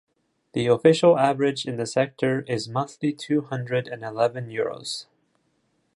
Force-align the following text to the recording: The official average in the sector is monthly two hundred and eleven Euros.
The 0.53 0.65
official 0.65 1.15
average 1.19 1.67
in 1.67 1.77
the 1.77 1.85
sector 1.85 2.41
is 2.47 2.67
monthly 2.67 3.13
two 3.13 3.41
hundred 3.41 3.87
and 3.87 4.01
eleven 4.01 4.47
Euros. 4.47 5.05